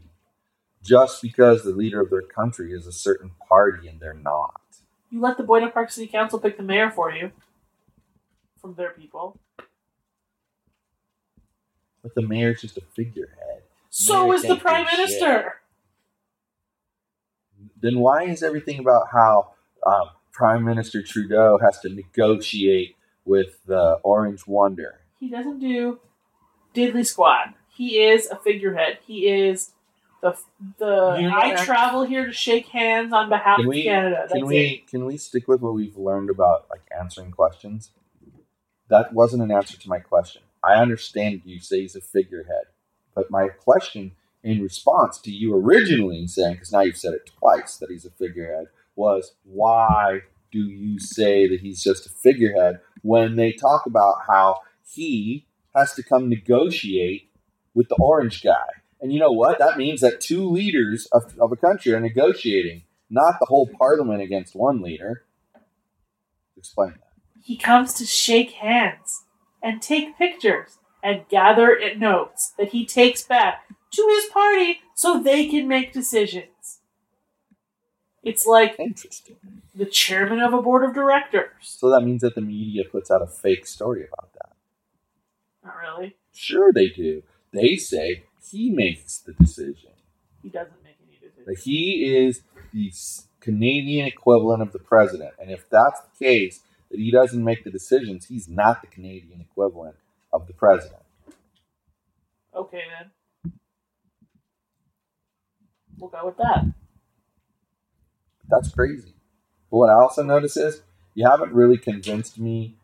just 0.82 1.20
because 1.20 1.62
the 1.62 1.70
leader 1.70 2.00
of 2.00 2.08
their 2.10 2.22
country 2.22 2.72
is 2.72 2.86
a 2.86 2.92
certain 2.92 3.32
party 3.48 3.86
and 3.86 4.00
they're 4.00 4.14
not? 4.14 4.60
you 5.10 5.20
let 5.20 5.36
the 5.38 5.42
Buena 5.42 5.70
Park 5.70 5.90
City 5.90 6.06
Council 6.06 6.38
pick 6.38 6.56
the 6.58 6.62
mayor 6.62 6.90
for 6.90 7.10
you 7.10 7.30
from 8.60 8.74
their 8.74 8.90
people. 8.90 9.38
But 12.02 12.14
the 12.14 12.22
mayor's 12.22 12.60
just 12.60 12.76
a 12.76 12.82
figurehead. 12.94 13.62
So 13.90 14.26
Mayor 14.26 14.34
is 14.34 14.42
the 14.42 14.56
prime 14.56 14.86
shit. 14.86 14.98
minister. 14.98 15.54
then 17.80 17.98
why 17.98 18.24
is 18.24 18.42
everything 18.42 18.78
about 18.78 19.08
how 19.12 19.52
um, 19.86 20.10
Prime 20.32 20.64
Minister 20.64 21.02
Trudeau 21.02 21.58
has 21.58 21.80
to 21.80 21.88
negotiate 21.88 22.96
with 23.24 23.58
the 23.66 23.98
Orange 24.04 24.46
Wonder? 24.46 25.00
He 25.18 25.28
doesn't 25.28 25.58
do 25.58 25.98
diddly 26.74 27.04
squat. 27.04 27.54
He 27.74 28.00
is 28.00 28.26
a 28.26 28.36
figurehead. 28.36 28.98
He 29.06 29.28
is 29.28 29.72
the 30.22 30.36
the. 30.78 31.16
You 31.20 31.28
know, 31.28 31.36
I 31.36 31.54
travel 31.64 32.04
here 32.04 32.26
to 32.26 32.32
shake 32.32 32.66
hands 32.66 33.12
on 33.12 33.28
behalf 33.28 33.58
Can 33.58 33.68
of 33.68 33.74
Canada. 33.74 34.16
That's 34.20 34.32
can 34.32 34.42
it. 34.42 34.46
we 34.46 34.84
can 34.88 35.04
we 35.06 35.16
stick 35.16 35.48
with 35.48 35.60
what 35.60 35.74
we've 35.74 35.96
learned 35.96 36.30
about 36.30 36.66
like 36.70 36.82
answering 36.96 37.30
questions? 37.30 37.90
That 38.88 39.12
wasn't 39.12 39.42
an 39.42 39.50
answer 39.50 39.78
to 39.78 39.88
my 39.88 39.98
question. 39.98 40.42
I 40.64 40.74
understand 40.74 41.42
you 41.44 41.60
say 41.60 41.82
he's 41.82 41.96
a 41.96 42.00
figurehead, 42.00 42.64
but 43.14 43.30
my 43.30 43.48
question 43.48 44.12
in 44.42 44.62
response 44.62 45.18
to 45.18 45.30
you 45.30 45.54
originally 45.54 46.26
saying, 46.26 46.54
because 46.54 46.72
now 46.72 46.80
you've 46.80 46.96
said 46.96 47.14
it 47.14 47.30
twice 47.38 47.76
that 47.76 47.90
he's 47.90 48.06
a 48.06 48.10
figurehead, 48.10 48.66
was 48.96 49.34
why 49.44 50.20
do 50.50 50.60
you 50.60 50.98
say 50.98 51.48
that 51.48 51.60
he's 51.60 51.82
just 51.82 52.06
a 52.06 52.10
figurehead 52.10 52.80
when 53.02 53.36
they 53.36 53.52
talk 53.52 53.86
about 53.86 54.22
how 54.28 54.60
he 54.86 55.46
has 55.74 55.94
to 55.94 56.02
come 56.02 56.28
negotiate 56.28 57.30
with 57.74 57.88
the 57.88 57.96
orange 57.96 58.42
guy? 58.42 58.66
And 59.00 59.12
you 59.12 59.20
know 59.20 59.32
what? 59.32 59.58
That 59.58 59.76
means 59.76 60.00
that 60.00 60.20
two 60.20 60.48
leaders 60.48 61.06
of, 61.12 61.36
of 61.38 61.52
a 61.52 61.56
country 61.56 61.92
are 61.92 62.00
negotiating, 62.00 62.82
not 63.08 63.34
the 63.38 63.46
whole 63.46 63.68
parliament 63.78 64.22
against 64.22 64.56
one 64.56 64.82
leader. 64.82 65.24
Explain 66.56 66.90
that. 66.90 67.07
He 67.48 67.56
comes 67.56 67.94
to 67.94 68.04
shake 68.04 68.50
hands 68.50 69.24
and 69.62 69.80
take 69.80 70.18
pictures 70.18 70.76
and 71.02 71.26
gather 71.30 71.78
notes 71.96 72.52
that 72.58 72.72
he 72.72 72.84
takes 72.84 73.22
back 73.22 73.66
to 73.92 74.06
his 74.16 74.26
party 74.30 74.80
so 74.94 75.18
they 75.18 75.48
can 75.48 75.66
make 75.66 75.94
decisions. 75.94 76.80
It's 78.22 78.44
like 78.44 78.78
Interesting. 78.78 79.36
the 79.74 79.86
chairman 79.86 80.40
of 80.40 80.52
a 80.52 80.60
board 80.60 80.84
of 80.84 80.94
directors. 80.94 81.54
So 81.62 81.88
that 81.88 82.02
means 82.02 82.20
that 82.20 82.34
the 82.34 82.42
media 82.42 82.82
puts 82.84 83.10
out 83.10 83.22
a 83.22 83.26
fake 83.26 83.66
story 83.66 84.06
about 84.06 84.34
that. 84.34 84.52
Not 85.64 85.76
really. 85.78 86.16
Sure, 86.34 86.70
they 86.70 86.88
do. 86.88 87.22
They 87.54 87.76
say 87.76 88.24
he 88.46 88.68
makes 88.68 89.16
the 89.20 89.32
decision. 89.32 89.92
He 90.42 90.50
doesn't 90.50 90.84
make 90.84 90.98
any 91.02 91.16
decisions. 91.18 91.46
That 91.46 91.60
he 91.60 92.14
is 92.14 92.42
the 92.74 92.92
Canadian 93.40 94.06
equivalent 94.06 94.60
of 94.60 94.72
the 94.72 94.78
president. 94.78 95.32
And 95.40 95.50
if 95.50 95.70
that's 95.70 96.02
the 96.02 96.26
case, 96.26 96.60
that 96.90 96.98
he 96.98 97.10
doesn't 97.10 97.42
make 97.42 97.64
the 97.64 97.70
decisions, 97.70 98.26
he's 98.26 98.48
not 98.48 98.80
the 98.80 98.88
Canadian 98.88 99.40
equivalent 99.40 99.96
of 100.32 100.46
the 100.46 100.52
president. 100.52 101.02
Okay 102.54 102.82
then. 102.98 103.52
We'll 105.98 106.10
go 106.10 106.26
with 106.26 106.36
that. 106.38 106.64
That's 108.48 108.70
crazy. 108.70 109.14
But 109.70 109.76
what 109.76 109.90
I 109.90 109.94
also 109.94 110.22
notice 110.22 110.56
is 110.56 110.82
you 111.14 111.28
haven't 111.28 111.52
really 111.52 111.76
convinced 111.76 112.38
me. 112.38 112.76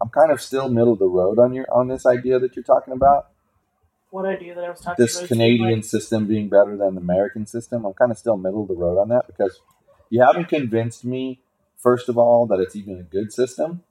I'm 0.00 0.10
kind 0.10 0.30
of 0.30 0.40
still 0.40 0.68
middle 0.68 0.92
of 0.92 0.98
the 0.98 1.06
road 1.06 1.38
on 1.38 1.52
your 1.52 1.66
on 1.72 1.88
this 1.88 2.06
idea 2.06 2.38
that 2.38 2.54
you're 2.56 2.64
talking 2.64 2.92
about. 2.92 3.28
What 4.10 4.26
idea 4.26 4.54
that 4.54 4.64
I 4.64 4.70
was 4.70 4.80
talking 4.80 5.02
This 5.02 5.16
about. 5.16 5.28
Canadian 5.28 5.76
like, 5.76 5.84
system 5.84 6.26
being 6.26 6.48
better 6.48 6.76
than 6.76 6.94
the 6.94 7.00
American 7.00 7.46
system. 7.46 7.86
I'm 7.86 7.94
kind 7.94 8.12
of 8.12 8.18
still 8.18 8.36
middle 8.36 8.62
of 8.62 8.68
the 8.68 8.74
road 8.74 9.00
on 9.00 9.08
that 9.08 9.26
because 9.26 9.60
you 10.10 10.22
haven't 10.22 10.48
convinced 10.48 11.04
me, 11.04 11.40
first 11.82 12.08
of 12.08 12.16
all, 12.16 12.46
that 12.46 12.60
it's 12.60 12.76
even 12.76 12.98
a 12.98 13.02
good 13.02 13.32
system. 13.32 13.82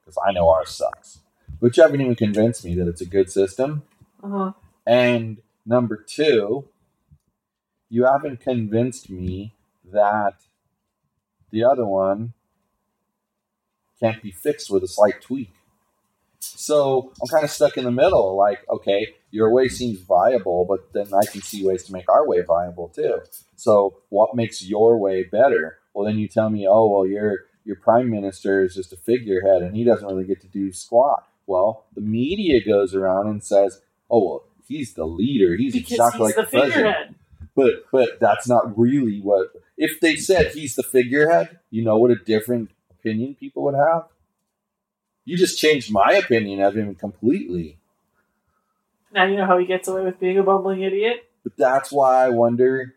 Because 0.00 0.18
I 0.24 0.32
know 0.32 0.48
ours 0.48 0.70
sucks. 0.70 1.18
But 1.60 1.76
you 1.76 1.82
haven't 1.82 2.00
even 2.00 2.14
convinced 2.14 2.64
me 2.64 2.74
that 2.76 2.86
it's 2.86 3.00
a 3.00 3.06
good 3.06 3.30
system. 3.30 3.82
uh-huh. 4.22 4.52
And 4.86 5.38
number 5.64 5.96
two, 5.96 6.68
you 7.88 8.04
haven't 8.04 8.40
convinced 8.40 9.10
me 9.10 9.52
that 9.92 10.34
the 11.50 11.64
other 11.64 11.84
one 11.84 12.34
can't 13.98 14.22
be 14.22 14.30
fixed 14.30 14.70
with 14.70 14.82
a 14.84 14.88
slight 14.88 15.20
tweak. 15.20 15.52
So 16.38 17.12
I'm 17.20 17.28
kind 17.28 17.44
of 17.44 17.50
stuck 17.50 17.76
in 17.76 17.84
the 17.84 17.90
middle. 17.90 18.36
Like, 18.36 18.60
okay, 18.68 19.14
your 19.30 19.52
way 19.52 19.68
seems 19.68 20.00
viable, 20.00 20.64
but 20.64 20.92
then 20.92 21.12
I 21.14 21.24
can 21.26 21.42
see 21.42 21.64
ways 21.64 21.84
to 21.84 21.92
make 21.92 22.08
our 22.08 22.26
way 22.26 22.42
viable 22.42 22.88
too. 22.88 23.20
So 23.56 23.98
what 24.08 24.34
makes 24.34 24.62
your 24.62 24.98
way 24.98 25.24
better? 25.24 25.78
Well, 25.96 26.04
then 26.04 26.18
you 26.18 26.28
tell 26.28 26.50
me, 26.50 26.66
oh, 26.68 26.86
well, 26.88 27.06
your 27.06 27.46
your 27.64 27.76
prime 27.76 28.10
minister 28.10 28.62
is 28.62 28.74
just 28.74 28.92
a 28.92 28.96
figurehead 28.98 29.62
and 29.62 29.74
he 29.74 29.82
doesn't 29.82 30.06
really 30.06 30.26
get 30.26 30.42
to 30.42 30.46
do 30.46 30.70
squat. 30.70 31.26
Well, 31.46 31.86
the 31.94 32.02
media 32.02 32.60
goes 32.62 32.94
around 32.94 33.28
and 33.28 33.42
says, 33.42 33.80
oh, 34.10 34.24
well, 34.28 34.44
he's 34.68 34.92
the 34.92 35.06
leader. 35.06 35.56
He's 35.56 35.72
Because 35.72 35.92
exactly 35.92 36.26
he's 36.28 36.36
like 36.36 36.36
the 36.36 36.42
the 36.42 36.48
president. 36.48 36.74
figurehead. 36.74 37.14
But 37.54 37.72
but 37.90 38.20
that's 38.20 38.46
not 38.46 38.78
really 38.78 39.20
what. 39.22 39.52
If 39.78 39.98
they 40.00 40.16
said 40.16 40.52
he's 40.52 40.74
the 40.74 40.82
figurehead, 40.82 41.60
you 41.70 41.82
know 41.82 41.96
what 41.96 42.10
a 42.10 42.16
different 42.16 42.72
opinion 42.90 43.34
people 43.34 43.62
would 43.62 43.74
have. 43.74 44.04
You 45.24 45.38
just 45.38 45.58
changed 45.58 45.90
my 45.90 46.12
opinion 46.12 46.60
of 46.60 46.76
him 46.76 46.94
completely. 46.94 47.78
Now 49.14 49.24
you 49.24 49.36
know 49.38 49.46
how 49.46 49.56
he 49.56 49.64
gets 49.64 49.88
away 49.88 50.04
with 50.04 50.20
being 50.20 50.36
a 50.36 50.42
bumbling 50.42 50.82
idiot. 50.82 51.24
But 51.42 51.56
that's 51.56 51.90
why 51.90 52.26
I 52.26 52.28
wonder 52.28 52.96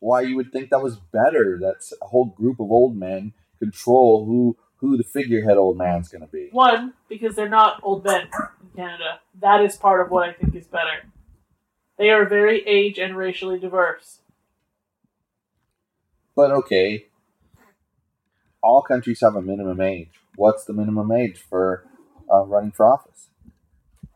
why 0.00 0.22
you 0.22 0.36
would 0.36 0.52
think 0.52 0.70
that 0.70 0.82
was 0.82 0.96
better. 0.96 1.58
That's 1.60 1.92
a 2.00 2.06
whole 2.06 2.26
group 2.26 2.60
of 2.60 2.70
old 2.70 2.96
men 2.96 3.32
control 3.58 4.24
who 4.24 4.56
who 4.76 4.96
the 4.96 5.02
figurehead 5.02 5.56
old 5.56 5.76
man's 5.76 6.08
going 6.08 6.20
to 6.22 6.28
be. 6.28 6.48
One, 6.52 6.94
because 7.08 7.34
they're 7.34 7.48
not 7.48 7.80
old 7.82 8.04
men 8.04 8.22
in 8.22 8.68
Canada. 8.76 9.20
That 9.40 9.60
is 9.60 9.76
part 9.76 10.04
of 10.04 10.12
what 10.12 10.28
I 10.28 10.32
think 10.32 10.54
is 10.54 10.66
better. 10.66 11.10
They 11.98 12.10
are 12.10 12.24
very 12.24 12.64
age 12.64 12.98
and 12.98 13.16
racially 13.16 13.58
diverse. 13.58 14.20
But 16.36 16.52
okay, 16.52 17.06
all 18.62 18.82
countries 18.82 19.20
have 19.22 19.34
a 19.34 19.42
minimum 19.42 19.80
age. 19.80 20.10
What's 20.36 20.64
the 20.64 20.72
minimum 20.72 21.10
age 21.10 21.38
for 21.38 21.84
uh, 22.32 22.44
running 22.44 22.70
for 22.70 22.86
office? 22.86 23.30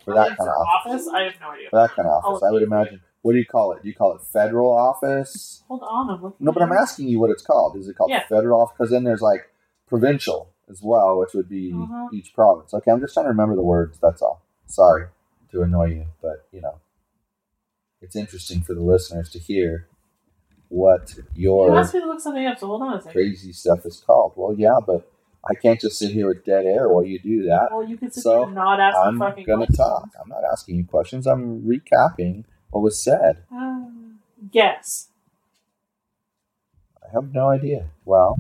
For 0.04 0.14
that 0.14 0.36
kind 0.36 0.48
of 0.48 0.48
office. 0.48 0.92
office, 0.92 1.08
I 1.08 1.22
have 1.22 1.34
no 1.40 1.50
idea. 1.50 1.70
For 1.70 1.80
that 1.80 1.90
kind 1.96 2.08
of 2.08 2.24
I'll 2.24 2.34
office, 2.34 2.42
I 2.44 2.52
would 2.52 2.62
look 2.62 2.62
into 2.62 2.76
it. 2.76 2.78
imagine. 2.78 3.00
What 3.22 3.32
do 3.32 3.38
you 3.38 3.46
call 3.46 3.72
it? 3.72 3.82
Do 3.82 3.88
you 3.88 3.94
call 3.94 4.14
it 4.14 4.20
federal 4.22 4.70
office? 4.72 5.62
Hold 5.68 5.82
on, 5.82 6.10
I'm 6.10 6.22
looking. 6.22 6.44
No, 6.44 6.52
but 6.52 6.62
I'm 6.62 6.72
asking 6.72 7.08
you 7.08 7.20
what 7.20 7.30
it's 7.30 7.42
called. 7.42 7.76
Is 7.76 7.88
it 7.88 7.96
called 7.96 8.10
Yeah. 8.10 8.26
federal 8.28 8.60
office? 8.60 8.74
Because 8.76 8.90
then 8.90 9.04
there's 9.04 9.20
like 9.22 9.48
provincial 9.86 10.48
as 10.68 10.80
well, 10.82 11.18
which 11.18 11.32
would 11.34 11.48
be 11.48 11.72
Mhm. 11.72 12.12
each 12.12 12.34
province. 12.34 12.74
Okay, 12.74 12.90
I'm 12.90 13.00
just 13.00 13.14
trying 13.14 13.24
to 13.26 13.30
remember 13.30 13.54
the 13.54 13.62
words. 13.62 13.98
That's 14.00 14.22
all. 14.22 14.42
Sorry 14.66 15.06
to 15.50 15.62
annoy 15.62 15.86
you, 15.86 16.06
but 16.20 16.46
you 16.50 16.60
know, 16.60 16.76
it's 18.00 18.16
interesting 18.16 18.60
for 18.62 18.74
the 18.74 18.80
listeners 18.82 19.30
to 19.30 19.38
hear 19.38 19.86
what 20.68 21.14
You 21.34 21.42
your 21.52 21.78
asked 21.78 21.94
me 21.94 22.00
to 22.00 22.06
look 22.06 22.20
something 22.20 22.46
up, 22.46 22.58
so 22.58 22.66
hold 22.66 22.82
on 22.82 22.94
a 22.94 23.00
second. 23.00 23.12
crazy 23.12 23.52
stuff 23.52 23.84
is 23.86 24.00
called. 24.00 24.32
Well, 24.36 24.54
yeah, 24.54 24.78
but 24.84 25.08
I 25.48 25.54
can't 25.54 25.78
just 25.80 25.98
sit 25.98 26.12
here 26.12 26.26
with 26.28 26.44
dead 26.44 26.64
air 26.66 26.88
while 26.88 27.04
you 27.04 27.18
do 27.18 27.44
that. 27.44 27.68
Well, 27.70 27.84
you 27.84 27.96
can 27.98 28.10
sit 28.10 28.22
So, 28.22 28.30
there 28.30 28.42
and 28.44 28.54
not 28.54 28.80
ask 28.80 28.96
I'm 28.98 29.18
gonna 29.18 29.32
questions. 29.34 29.76
talk. 29.76 30.08
I'm 30.20 30.28
not 30.28 30.42
asking 30.50 30.76
you 30.76 30.86
questions. 30.86 31.26
I'm 31.26 31.62
recapping 31.62 32.44
what 32.72 32.80
was 32.82 33.02
said. 33.02 33.44
Uh, 33.54 33.84
guess. 34.50 35.08
I 37.02 37.12
have 37.12 37.32
no 37.32 37.48
idea. 37.50 37.86
Well, 38.04 38.38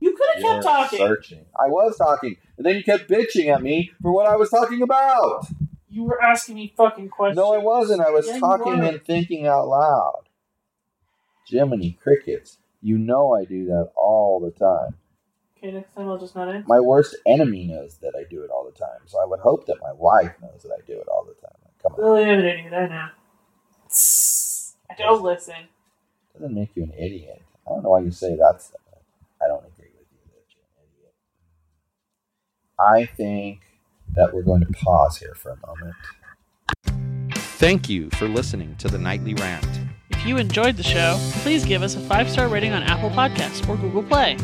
You 0.00 0.14
could 0.16 0.26
have 0.34 0.42
kept 0.42 0.62
talking. 0.64 0.98
searching. 0.98 1.44
I 1.58 1.68
was 1.68 1.96
talking, 1.96 2.36
and 2.56 2.64
then 2.66 2.76
you 2.76 2.82
kept 2.84 3.08
bitching 3.10 3.54
at 3.54 3.62
me 3.62 3.90
for 4.02 4.12
what 4.12 4.26
I 4.26 4.36
was 4.36 4.50
talking 4.50 4.82
about. 4.82 5.46
You 5.88 6.04
were 6.04 6.20
asking 6.22 6.56
me 6.56 6.72
fucking 6.76 7.08
questions. 7.10 7.36
No, 7.36 7.52
I 7.54 7.58
wasn't. 7.58 8.00
I 8.00 8.10
was 8.10 8.26
Yeah, 8.26 8.34
you 8.34 8.40
talking 8.40 8.78
were. 8.78 8.84
and 8.84 9.04
thinking 9.04 9.46
out 9.46 9.68
loud. 9.68 10.22
Jiminy 11.46 11.98
crickets. 12.02 12.58
You 12.80 12.98
know 12.98 13.34
I 13.34 13.44
do 13.44 13.66
that 13.66 13.90
all 13.96 14.40
the 14.40 14.50
time. 14.50 14.96
Okay, 15.56 15.72
next 15.72 15.94
time 15.94 16.08
I'll 16.08 16.18
just 16.18 16.34
not 16.34 16.48
answer. 16.48 16.66
My 16.68 16.80
worst 16.80 17.16
enemy 17.26 17.64
knows 17.66 17.98
that 17.98 18.14
I 18.18 18.24
do 18.28 18.42
it 18.42 18.50
all 18.50 18.64
the 18.64 18.78
time, 18.78 19.00
so 19.06 19.20
I 19.22 19.24
would 19.26 19.40
hope 19.40 19.66
that 19.66 19.76
my 19.80 19.92
wife 19.92 20.32
knows 20.42 20.62
that 20.62 20.72
I 20.72 20.84
do 20.86 20.94
it 21.00 21.08
all 21.08 21.24
the 21.24 21.34
time. 21.40 21.56
Come 21.82 21.94
on, 21.94 22.00
Really, 22.00 22.30
idiot. 22.30 22.72
I 22.72 22.86
know. 22.88 22.94
I 22.96 23.10
don't 24.98 25.22
listen. 25.22 25.54
doesn't 26.34 26.54
make 26.54 26.70
you 26.74 26.84
an 26.84 26.92
idiot. 26.98 27.42
I 27.66 27.70
don't 27.70 27.82
know 27.82 27.90
why 27.90 28.00
you 28.00 28.10
say 28.10 28.36
that's. 28.36 28.72
I 29.42 29.48
don't 29.48 29.64
agree 29.64 29.90
with 29.98 30.06
you 30.12 30.18
that 30.32 30.44
you're 30.54 30.64
an 30.78 30.84
idiot. 30.98 31.14
I 32.78 33.06
think 33.16 33.60
that 34.14 34.34
we're 34.34 34.42
going 34.42 34.60
to 34.60 34.72
pause 34.72 35.18
here 35.18 35.34
for 35.34 35.50
a 35.50 35.66
moment. 35.66 35.94
Thank 37.36 37.88
you 37.88 38.10
for 38.10 38.28
listening 38.28 38.76
to 38.76 38.88
the 38.88 38.98
Nightly 38.98 39.34
Rant. 39.34 39.66
If 40.10 40.26
you 40.26 40.36
enjoyed 40.38 40.76
the 40.76 40.82
show, 40.82 41.16
please 41.42 41.64
give 41.64 41.82
us 41.82 41.94
a 41.96 42.00
five 42.00 42.28
star 42.30 42.48
rating 42.48 42.72
on 42.72 42.82
Apple 42.82 43.10
Podcasts 43.10 43.66
or 43.68 43.76
Google 43.76 44.02
Play. 44.02 44.36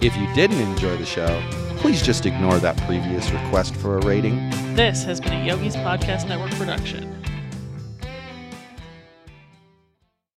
If 0.00 0.16
you 0.16 0.32
didn't 0.34 0.60
enjoy 0.60 0.96
the 0.96 1.06
show, 1.06 1.42
please 1.78 2.02
just 2.02 2.26
ignore 2.26 2.58
that 2.58 2.76
previous 2.86 3.30
request 3.30 3.74
for 3.76 3.98
a 3.98 4.06
rating. 4.06 4.50
This 4.74 5.02
has 5.04 5.20
been 5.20 5.32
a 5.32 5.44
Yogi's 5.44 5.76
Podcast 5.76 6.28
Network 6.28 6.52
production. 6.52 7.17